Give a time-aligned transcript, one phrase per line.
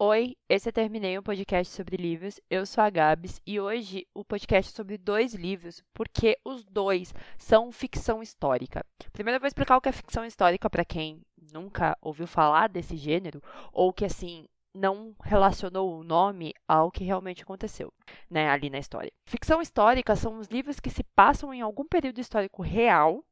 [0.00, 2.38] Oi, esse é Terminei um podcast sobre livros.
[2.48, 7.12] Eu sou a Gabs e hoje o podcast é sobre dois livros, porque os dois
[7.36, 8.86] são ficção histórica.
[9.12, 11.20] Primeiro eu vou explicar o que é ficção histórica para quem
[11.52, 13.42] nunca ouviu falar desse gênero
[13.72, 17.92] ou que assim não relacionou o nome ao que realmente aconteceu,
[18.30, 19.10] né, ali na história.
[19.26, 23.24] Ficção histórica são os livros que se passam em algum período histórico real,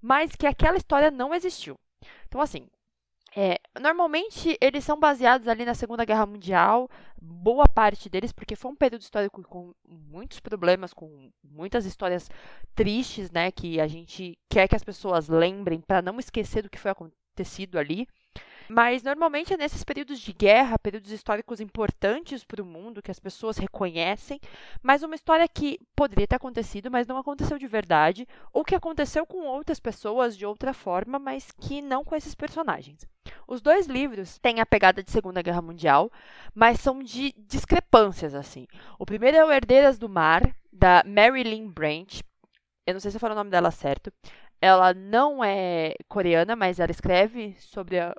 [0.00, 1.78] mas que aquela história não existiu.
[2.26, 2.66] Então assim,
[3.36, 6.88] é, normalmente eles são baseados ali na Segunda Guerra Mundial,
[7.20, 12.30] boa parte deles, porque foi um período histórico com muitos problemas, com muitas histórias
[12.74, 16.78] tristes, né, que a gente quer que as pessoas lembrem para não esquecer do que
[16.78, 18.08] foi acontecido ali.
[18.68, 23.18] Mas normalmente é nesses períodos de guerra, períodos históricos importantes para o mundo, que as
[23.18, 24.38] pessoas reconhecem,
[24.82, 29.24] mas uma história que poderia ter acontecido, mas não aconteceu de verdade, ou que aconteceu
[29.26, 33.06] com outras pessoas de outra forma, mas que não com esses personagens.
[33.46, 36.10] Os dois livros têm a pegada de Segunda Guerra Mundial,
[36.54, 38.66] mas são de discrepâncias assim.
[38.98, 42.22] O primeiro é o Herdeiras do Mar, da Marilyn Branch.
[42.86, 44.12] Eu não sei se eu falo o nome dela certo.
[44.60, 48.14] Ela não é coreana, mas ela escreve sobre a,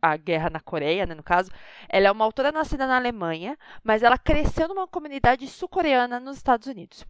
[0.00, 1.50] a guerra na Coreia, né, no caso.
[1.88, 6.66] Ela é uma autora nascida na Alemanha, mas ela cresceu numa comunidade sul-coreana nos Estados
[6.66, 7.04] Unidos.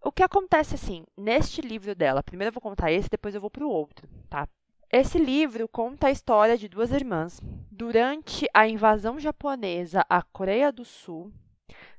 [0.00, 3.50] O que acontece assim, neste livro dela, primeiro eu vou contar esse, depois eu vou
[3.50, 4.46] para o outro, tá?
[4.92, 10.84] Esse livro conta a história de duas irmãs durante a invasão japonesa à Coreia do
[10.84, 11.32] Sul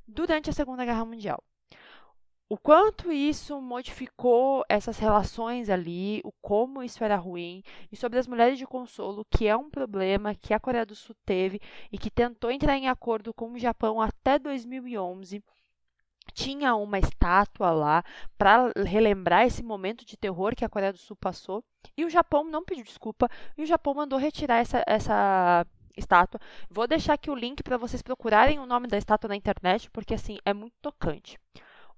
[0.07, 1.43] durante a Segunda Guerra Mundial
[2.47, 8.27] o quanto isso modificou essas relações ali, o como isso era ruim, e sobre as
[8.27, 11.59] mulheres de consolo, que é um problema que a Coreia do Sul teve
[11.91, 15.43] e que tentou entrar em acordo com o Japão até 2011.
[16.33, 18.03] Tinha uma estátua lá
[18.37, 21.63] para relembrar esse momento de terror que a Coreia do Sul passou.
[21.97, 23.29] E o Japão não pediu desculpa.
[23.57, 25.65] E o Japão mandou retirar essa, essa
[25.95, 26.39] estátua.
[26.69, 30.13] Vou deixar aqui o link para vocês procurarem o nome da estátua na internet, porque
[30.13, 31.39] assim é muito tocante.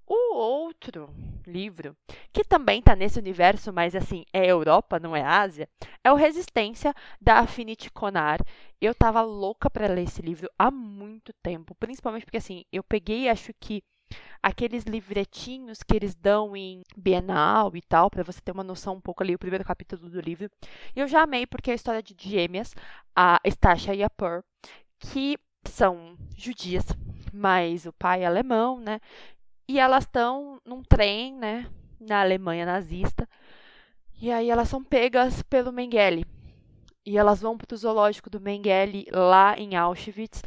[0.08, 1.14] O outro
[1.46, 1.96] livro,
[2.32, 5.68] que também está nesse universo, mas assim, é Europa, não é Ásia,
[6.02, 8.40] é o Resistência, da Affinity Conar.
[8.80, 13.28] Eu estava louca para ler esse livro há muito tempo, principalmente porque assim, eu peguei,
[13.28, 13.84] acho que
[14.42, 19.02] aqueles livretinhos que eles dão em Bienal e tal, para você ter uma noção um
[19.02, 20.50] pouco ali, o primeiro capítulo do livro.
[20.96, 22.74] E eu já amei porque é a história de gêmeas,
[23.16, 24.42] a Stasha e a Pearl,
[25.00, 26.86] que são judias,
[27.34, 29.02] mas o pai é alemão, né?
[29.68, 31.70] E elas estão num trem, né,
[32.00, 33.28] na Alemanha nazista.
[34.20, 36.26] E aí elas são pegas pelo Mengele.
[37.06, 40.42] E elas vão para o zoológico do Mengele lá em Auschwitz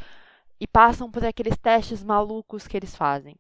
[0.59, 3.37] e passam por aqueles testes malucos que eles fazem.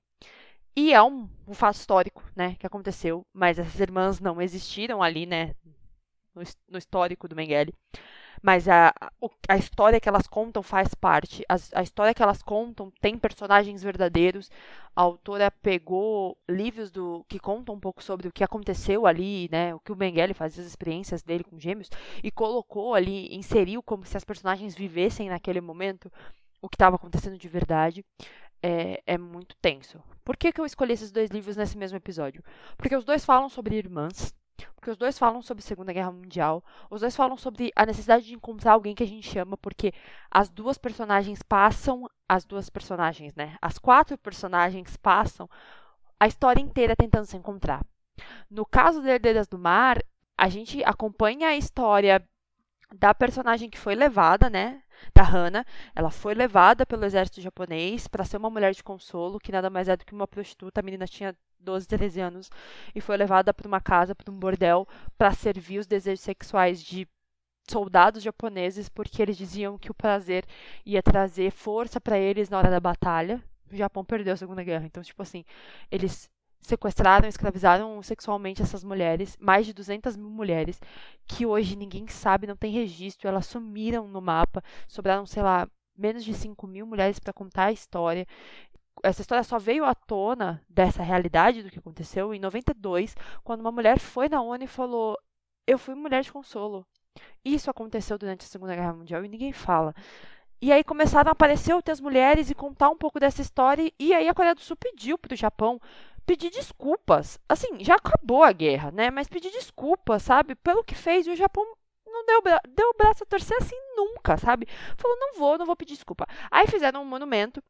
[0.76, 5.26] E é um, um fato histórico, né, que aconteceu, mas essas irmãs não existiram ali,
[5.26, 5.54] né,
[6.34, 7.74] no, no histórico do Mengele
[8.42, 8.94] mas a,
[9.48, 11.44] a história que elas contam faz parte.
[11.48, 14.50] A, a, história que elas contam tem personagens verdadeiros.
[14.96, 19.74] A autora pegou livros do que contam um pouco sobre o que aconteceu ali, né?
[19.74, 21.90] O que o Mengele faz, as experiências dele com gêmeos,
[22.22, 26.10] e colocou ali, inseriu como se as personagens vivessem naquele momento
[26.62, 28.04] o que estava acontecendo de verdade.
[28.62, 30.02] É, é, muito tenso.
[30.22, 32.44] Por que, que eu escolhi esses dois livros nesse mesmo episódio?
[32.76, 34.34] Porque os dois falam sobre irmãs,
[34.74, 38.24] porque os dois falam sobre a Segunda Guerra Mundial, os dois falam sobre a necessidade
[38.24, 39.92] de encontrar alguém que a gente ama, porque
[40.30, 43.56] as duas personagens passam, as duas personagens, né?
[43.60, 45.48] As quatro personagens passam
[46.18, 47.84] a história inteira tentando se encontrar.
[48.50, 49.98] No caso de Herdeiras do Mar,
[50.36, 52.22] a gente acompanha a história
[52.94, 54.82] da personagem que foi levada, né,
[55.14, 59.52] da Hana, ela foi levada pelo exército japonês para ser uma mulher de consolo, que
[59.52, 60.80] nada mais é do que uma prostituta.
[60.80, 62.50] A menina tinha 12, 13 anos
[62.94, 64.86] e foi levada para uma casa, para um bordel,
[65.18, 67.06] para servir os desejos sexuais de
[67.68, 70.44] soldados japoneses, porque eles diziam que o prazer
[70.84, 73.42] ia trazer força para eles na hora da batalha.
[73.70, 75.44] O Japão perdeu a Segunda Guerra, então tipo assim,
[75.90, 76.28] eles
[76.60, 80.80] sequestraram, escravizaram sexualmente essas mulheres, mais de 200 mil mulheres,
[81.26, 86.24] que hoje ninguém sabe, não tem registro, elas sumiram no mapa, sobraram, sei lá, menos
[86.24, 88.26] de 5 mil mulheres para contar a história.
[89.02, 93.72] Essa história só veio à tona dessa realidade do que aconteceu em 92, quando uma
[93.72, 95.16] mulher foi na ONU e falou:
[95.66, 96.86] Eu fui mulher de consolo.
[97.44, 99.94] Isso aconteceu durante a Segunda Guerra Mundial e ninguém fala.
[100.62, 103.90] E aí começaram a aparecer outras mulheres e contar um pouco dessa história.
[103.98, 105.80] E aí a Coreia do Sul pediu para o Japão
[106.30, 107.40] pedir desculpas.
[107.48, 109.10] Assim, já acabou a guerra, né?
[109.10, 110.54] Mas pedir desculpas, sabe?
[110.54, 111.26] Pelo que fez.
[111.26, 111.66] E o Japão
[112.06, 114.68] não deu, deu o braço a torcer assim nunca, sabe?
[114.96, 116.28] Falou, não vou, não vou pedir desculpa.
[116.48, 117.60] Aí fizeram um monumento.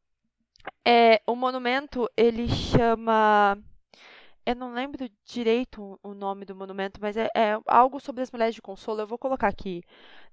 [0.87, 3.57] É, o monumento, ele chama...
[4.51, 8.55] eu não lembro direito o nome do monumento, mas é, é, algo sobre as mulheres
[8.55, 9.01] de consolo.
[9.01, 9.83] Eu vou colocar aqui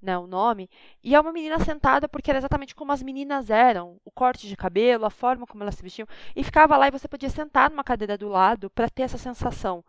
[0.02, 0.70] né, o nome.
[1.04, 4.56] E é uma menina sentada porque era exatamente como as meninas eram: o corte de
[4.58, 6.08] cabelo, a forma como elas se vestiam.
[6.36, 9.84] E ficava lá e você podia sentar numa cadeira do lado para ter essa sensação.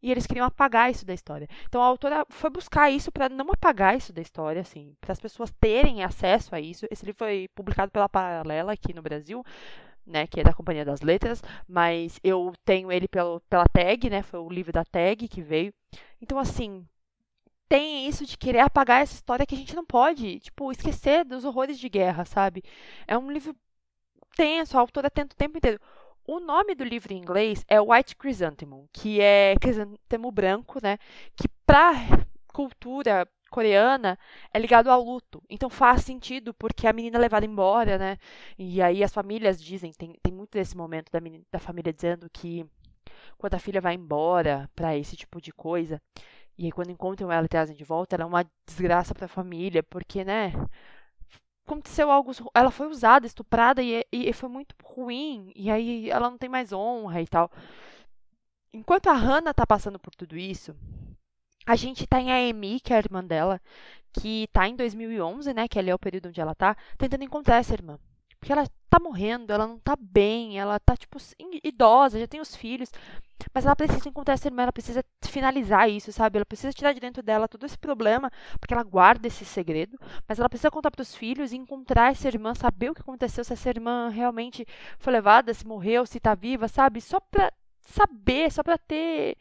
[0.00, 1.48] E eles queriam apagar isso da história.
[1.66, 5.20] Então a autora foi buscar isso para não apagar isso da história, assim, para as
[5.20, 6.86] pessoas terem acesso a isso.
[6.90, 9.44] Esse livro foi publicado pela Paralela aqui no Brasil,
[10.08, 14.22] né, que é da Companhia das Letras, mas eu tenho ele pelo, pela tag, né,
[14.22, 15.72] foi o livro da tag que veio.
[16.20, 16.86] Então, assim,
[17.68, 21.44] tem isso de querer apagar essa história que a gente não pode, tipo, esquecer dos
[21.44, 22.62] horrores de guerra, sabe?
[23.06, 23.54] É um livro
[24.36, 25.80] tenso, a autora tenta o tempo inteiro.
[26.26, 30.98] O nome do livro em inglês é White Chrysanthemum, que é crisântemo branco, né?
[31.36, 31.92] Que para
[32.52, 34.18] cultura coreana
[34.52, 35.42] é ligado ao luto.
[35.48, 38.18] Então faz sentido, porque a menina é levada embora, né?
[38.58, 42.28] E aí as famílias dizem, tem, tem muito desse momento da, menina, da família dizendo
[42.30, 42.66] que
[43.36, 46.00] quando a filha vai embora para esse tipo de coisa,
[46.56, 49.28] e aí quando encontram ela e trazem de volta, ela é uma desgraça para a
[49.28, 50.52] família, porque, né?
[51.66, 56.30] Aconteceu algo, ela foi usada, estuprada e, e, e foi muito ruim, e aí ela
[56.30, 57.50] não tem mais honra e tal.
[58.72, 60.74] Enquanto a Hannah tá passando por tudo isso,
[61.68, 63.60] a gente tem a Amy, que é a irmã dela,
[64.10, 67.56] que tá em 2011, né, que ali é o período onde ela tá, tentando encontrar
[67.56, 67.98] essa irmã.
[68.40, 71.18] Porque ela tá morrendo, ela não tá bem, ela tá, tipo,
[71.62, 72.90] idosa, já tem os filhos.
[73.52, 76.38] Mas ela precisa encontrar essa irmã, ela precisa finalizar isso, sabe?
[76.38, 79.98] Ela precisa tirar de dentro dela todo esse problema, porque ela guarda esse segredo.
[80.26, 83.44] Mas ela precisa contar para os filhos e encontrar essa irmã, saber o que aconteceu,
[83.44, 84.64] se essa irmã realmente
[84.98, 87.02] foi levada, se morreu, se tá viva, sabe?
[87.02, 89.36] Só pra saber, só pra ter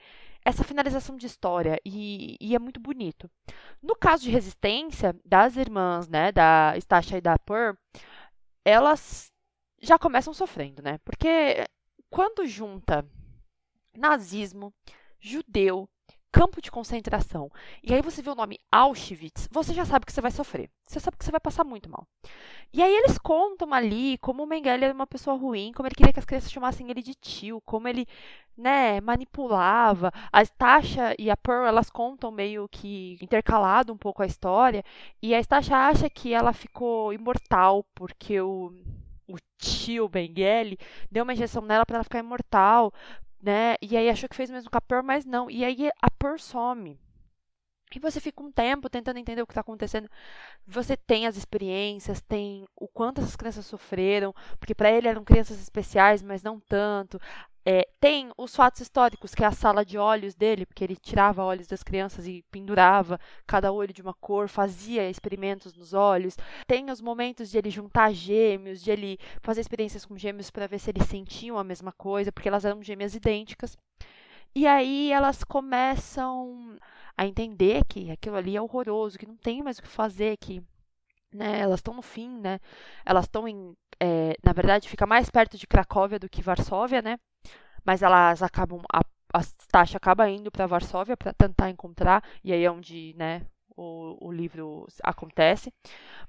[0.48, 3.30] essa finalização de história e, e, é muito bonito.
[3.84, 7.76] No caso de resistência das irmãs, né, da Stasha e da Pearl,
[8.64, 9.30] elas
[9.82, 11.00] já começam sofrendo, né?
[11.04, 11.66] Porque
[12.10, 13.06] quando junta
[13.94, 14.74] nazismo,
[15.20, 15.90] judeu,
[16.31, 17.50] campo de concentração,
[17.83, 20.69] e aí você vê o nome Auschwitz, você já sabe que você vai sofrer.
[20.88, 22.07] Você sabe que você vai passar muito mal.
[22.71, 26.13] E aí eles contam ali como o Mengele era uma pessoa ruim, como ele queria
[26.13, 28.07] que as crianças chamassem ele de tio, como ele,
[28.57, 30.12] né, manipulava.
[30.31, 34.83] A Tasha e a Pearl, elas contam meio que intercalado um pouco a história,
[35.21, 38.71] e a Tasha acha que ela ficou imortal porque o
[39.29, 40.77] o tio Mengele
[41.12, 42.94] deu uma injeção nela para ela ficar imortal,
[43.42, 43.75] né?
[43.81, 45.50] E aí achou que fez mesmo com a Pearl, mas não.
[45.50, 47.00] E aí a Pearl some.
[47.95, 50.10] E você fica um tempo tentando entender o que está acontecendo.
[50.66, 55.60] Você tem as experiências, tem o quanto essas crianças sofreram, porque para ele eram crianças
[55.62, 57.19] especiais, mas não tanto.
[57.69, 61.44] É, tem os fatos históricos, que é a sala de olhos dele, porque ele tirava
[61.44, 66.38] olhos das crianças e pendurava cada olho de uma cor, fazia experimentos nos olhos.
[66.66, 70.80] Tem os momentos de ele juntar gêmeos, de ele fazer experiências com gêmeos para ver
[70.80, 73.78] se eles sentiam a mesma coisa, porque elas eram gêmeas idênticas.
[74.56, 76.78] E aí elas começam
[77.18, 80.64] a entender que aquilo ali é horroroso, que não tem mais o que fazer, que
[81.34, 82.60] né, elas estão no fim, né?
[83.06, 87.19] Elas estão em, é, na verdade, fica mais perto de Cracóvia do que Varsóvia, né?
[87.84, 89.02] Mas elas acabam a,
[89.34, 89.42] a
[89.72, 93.46] taxa acaba indo para Varsóvia para tentar encontrar e aí é onde, né,
[93.77, 95.71] o, o livro acontece,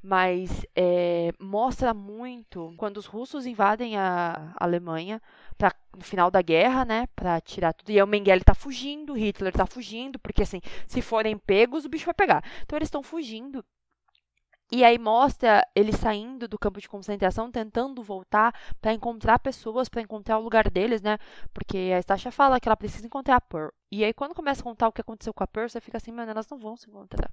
[0.03, 5.21] mas é, mostra muito quando os russos invadem a Alemanha
[5.57, 7.91] pra, no final da guerra, né, para tirar tudo.
[7.91, 12.05] E o Mengele tá fugindo, Hitler tá fugindo, porque assim, se forem pegos, o bicho
[12.05, 12.45] vai pegar.
[12.63, 13.65] Então eles estão fugindo
[14.71, 20.03] e aí mostra ele saindo do campo de concentração, tentando voltar para encontrar pessoas, para
[20.03, 21.19] encontrar o lugar deles, né?
[21.55, 23.71] Porque a Stasha fala que ela precisa encontrar a Pearl.
[23.91, 26.13] E aí quando começa a contar o que aconteceu com a Pearl, você fica assim,
[26.13, 27.31] mano, elas não vão se encontrar.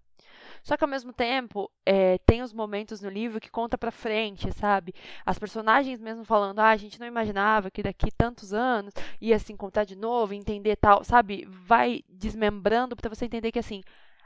[0.64, 4.52] Só que ao mesmo tempo, é, tem os momentos no livro que conta pra frente,
[4.54, 4.94] sabe?
[5.26, 9.52] As personagens mesmo falando, ah, a gente não imaginava que daqui tantos anos ia se
[9.52, 11.46] encontrar de novo, entender tal, sabe?
[11.50, 13.84] Vai desmembrando para você entender que assim,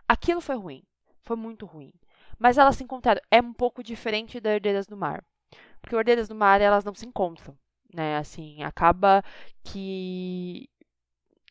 [0.07, 0.83] aquilo foi ruim.
[1.23, 1.91] Foi muito ruim.
[2.39, 3.21] Mas elas se encontraram.
[3.29, 5.23] É um pouco diferente da Herdeiras do Mar.
[5.81, 7.55] Porque Herdeiras do Mar, elas não se encontram.
[7.93, 8.17] Né?
[8.17, 9.23] Assim, acaba
[9.63, 10.69] que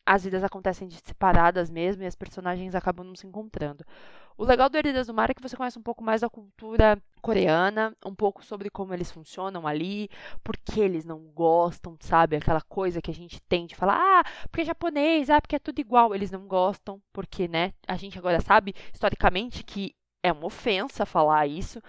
[0.05, 3.85] as vidas acontecem separadas mesmo e as personagens acabam não se encontrando.
[4.35, 6.97] O legal do Herdeiras do Mar é que você conhece um pouco mais da cultura
[7.21, 10.09] coreana, um pouco sobre como eles funcionam ali,
[10.41, 12.37] por que eles não gostam, sabe?
[12.37, 15.59] Aquela coisa que a gente tem de falar, ah, porque é japonês, ah, porque é
[15.59, 16.15] tudo igual.
[16.15, 19.93] Eles não gostam, porque, né, a gente agora sabe historicamente que
[20.23, 21.81] é uma ofensa falar isso,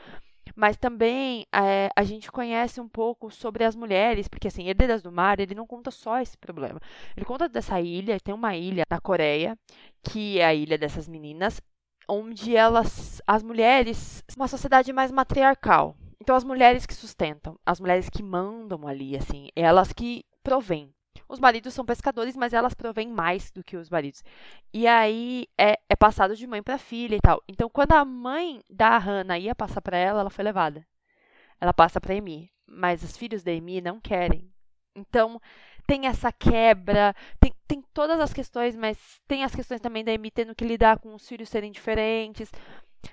[0.55, 5.13] mas também é, a gente conhece um pouco sobre as mulheres, porque assim, Herdeiras do
[5.13, 6.81] Mar, ele não conta só esse problema.
[7.17, 9.57] Ele conta dessa ilha, tem uma ilha na Coreia,
[10.03, 11.61] que é a ilha dessas meninas,
[12.09, 15.97] onde elas, as mulheres, uma sociedade mais matriarcal.
[16.21, 20.93] Então as mulheres que sustentam, as mulheres que mandam ali, assim, elas que provêm.
[21.29, 24.23] Os maridos são pescadores, mas elas provêm mais do que os maridos.
[24.73, 27.43] E aí é, é passado de mãe para filha e tal.
[27.49, 30.87] Então, quando a mãe da Hannah ia passar para ela, ela foi levada.
[31.61, 34.53] Ela passa para Amy, mas os filhos da Amy não querem.
[34.95, 35.41] Então,
[35.87, 40.31] tem essa quebra, tem, tem todas as questões, mas tem as questões também da Amy
[40.31, 42.51] tendo que lidar com os filhos serem diferentes.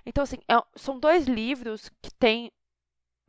[0.05, 2.51] Então, assim, é, são dois livros que têm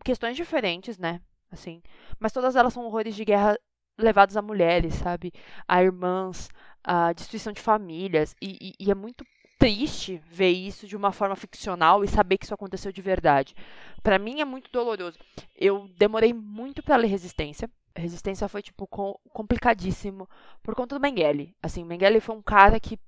[0.04, 1.20] questões diferentes, né?
[1.50, 1.82] Assim,
[2.18, 3.58] mas todas elas são horrores de guerra
[3.98, 5.32] levados a mulheres, sabe?
[5.66, 6.48] A irmãs,
[6.82, 8.34] a destruição de famílias.
[8.40, 9.24] E, e, e, é muito
[9.58, 13.54] triste ver isso de uma forma ficcional e saber que isso aconteceu de verdade.
[14.02, 15.18] Para mim é muito doloroso.
[15.56, 17.68] Eu demorei muito para ler Resistência.
[17.96, 20.28] Resistência foi, tipo, com, complicadíssimo
[20.62, 21.56] por conta do Mengele.
[21.60, 22.98] Assim, o Mengele foi um cara que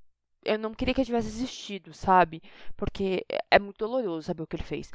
[0.44, 2.42] eu não queria que ele tivesse existido, sabe?
[2.76, 4.90] Porque é, é muito doloroso saber o que ele fez.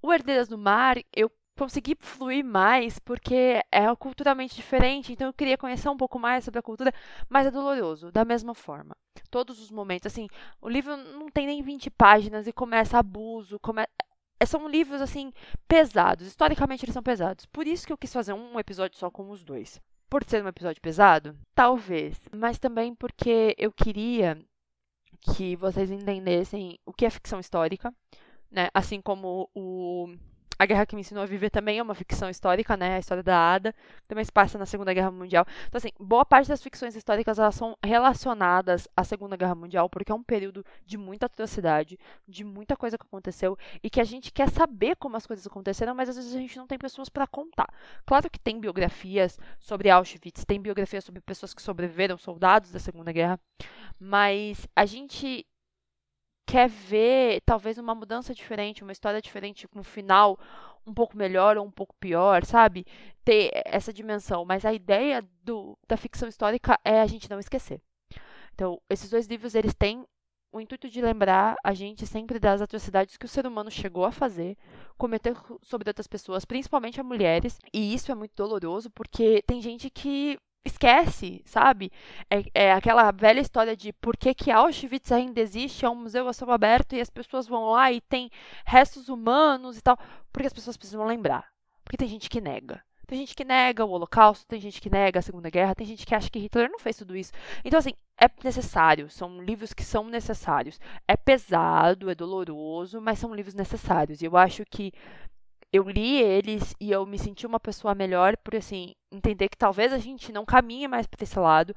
[0.00, 5.56] O Herdeiras do Mar, eu consegui fluir mais porque é culturalmente diferente, então eu queria
[5.56, 6.92] conhecer um pouco mais sobre a cultura,
[7.28, 8.96] mas é doloroso, da mesma forma.
[9.30, 10.28] Todos os momentos, assim,
[10.60, 13.82] o livro não tem nem 20 páginas e começa abuso, come...
[14.40, 15.32] É, são livros, assim,
[15.68, 17.46] pesados, historicamente eles são pesados.
[17.46, 19.80] Por isso que eu quis fazer um episódio só com os dois.
[20.10, 21.36] Por ser um episódio pesado?
[21.54, 24.38] Talvez, mas também porque eu queria
[25.20, 27.92] que vocês entendessem o que é ficção histórica,
[28.50, 28.68] né?
[28.74, 30.14] Assim como o
[30.64, 32.96] a Guerra que me ensinou a viver também é uma ficção histórica, né?
[32.96, 33.74] A história da Ada,
[34.08, 35.46] também se passa na Segunda Guerra Mundial.
[35.68, 40.10] Então, assim, boa parte das ficções históricas elas são relacionadas à Segunda Guerra Mundial, porque
[40.10, 44.32] é um período de muita atrocidade, de muita coisa que aconteceu e que a gente
[44.32, 47.26] quer saber como as coisas aconteceram, mas às vezes a gente não tem pessoas para
[47.26, 47.72] contar.
[48.06, 53.12] Claro que tem biografias sobre Auschwitz, tem biografias sobre pessoas que sobreviveram, soldados da Segunda
[53.12, 53.38] Guerra,
[53.98, 55.46] mas a gente
[56.46, 60.38] quer ver talvez uma mudança diferente, uma história diferente, um final
[60.86, 62.86] um pouco melhor ou um pouco pior, sabe?
[63.24, 64.44] Ter essa dimensão.
[64.44, 67.80] Mas a ideia do, da ficção histórica é a gente não esquecer.
[68.54, 70.04] Então, esses dois livros, eles têm
[70.52, 74.12] o intuito de lembrar a gente sempre das atrocidades que o ser humano chegou a
[74.12, 74.56] fazer,
[74.96, 77.58] cometer sobre outras pessoas, principalmente a mulheres.
[77.72, 81.92] E isso é muito doloroso, porque tem gente que esquece, sabe?
[82.30, 86.26] É, é, aquela velha história de por que, que Auschwitz ainda existe, é um museu
[86.26, 88.30] a céu aberto e as pessoas vão lá e tem
[88.64, 89.98] restos humanos e tal.
[90.32, 91.46] Porque as pessoas precisam lembrar.
[91.84, 92.82] Porque tem gente que nega.
[93.06, 96.06] Tem gente que nega o Holocausto, tem gente que nega a Segunda Guerra, tem gente
[96.06, 97.32] que acha que Hitler não fez tudo isso.
[97.62, 99.10] Então, assim, é necessário.
[99.10, 100.80] São livros que são necessários.
[101.06, 104.22] É pesado, é doloroso, mas são livros necessários.
[104.22, 104.90] E eu acho que
[105.74, 109.92] eu li eles e eu me senti uma pessoa melhor por assim entender que talvez
[109.92, 111.74] a gente não caminhe mais para esse lado,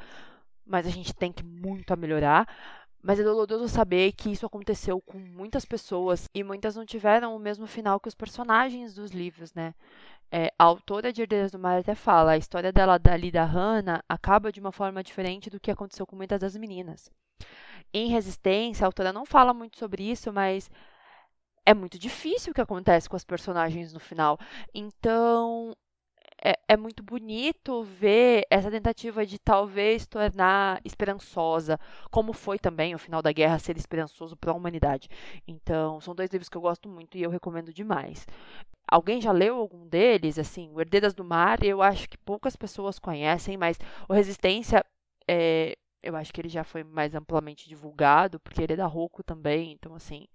[0.63, 2.47] mas a gente tem que muito a melhorar.
[3.01, 7.39] Mas é doloroso saber que isso aconteceu com muitas pessoas e muitas não tiveram o
[7.39, 9.73] mesmo final que os personagens dos livros, né?
[10.31, 14.03] É, a autora de Herdeiras do Mar até fala, a história dela, dali da Hannah,
[14.07, 17.09] acaba de uma forma diferente do que aconteceu com muitas das meninas.
[17.91, 20.69] Em Resistência, a autora não fala muito sobre isso, mas
[21.67, 24.39] é muito difícil o que acontece com as personagens no final.
[24.73, 25.75] Então,
[26.41, 31.77] é, é, muito bonito ver essa tentativa de talvez tornar esperançosa,
[32.09, 35.09] como foi também o final da guerra ser esperançoso para a humanidade.
[35.45, 38.25] Então, são dois livros que eu gosto muito e eu recomendo demais.
[38.89, 40.39] Alguém já leu algum deles?
[40.39, 44.85] Assim, o Herdeiras do Mar, eu acho que poucas pessoas conhecem, mas o Resistência
[45.27, 49.23] é, eu acho que ele já foi mais amplamente divulgado, porque ele é da Roku
[49.23, 50.27] também, então assim,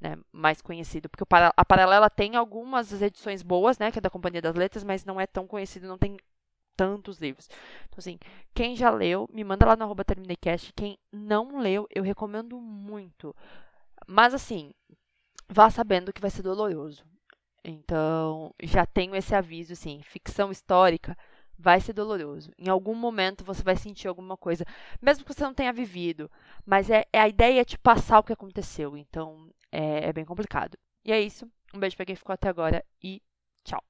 [0.00, 1.08] né, mais conhecido.
[1.08, 1.24] Porque
[1.56, 5.20] a Paralela tem algumas edições boas, né, que é da Companhia das Letras, mas não
[5.20, 6.16] é tão conhecido, não tem
[6.76, 7.48] tantos livros.
[7.88, 8.18] Então assim,
[8.54, 10.72] quem já leu, me manda lá no arroba terminecast.
[10.74, 13.34] Quem não leu, eu recomendo muito.
[14.06, 14.72] Mas assim,
[15.48, 17.04] vá sabendo que vai ser doloroso.
[17.64, 21.16] Então, já tenho esse aviso, assim, ficção histórica
[21.58, 22.52] vai ser doloroso.
[22.56, 24.64] Em algum momento você vai sentir alguma coisa,
[25.02, 26.30] mesmo que você não tenha vivido.
[26.64, 28.96] Mas é, é a ideia de passar o que aconteceu.
[28.96, 30.76] Então é, é bem complicado.
[31.04, 31.50] E é isso.
[31.74, 33.22] Um beijo pra quem ficou até agora e
[33.64, 33.82] tchau!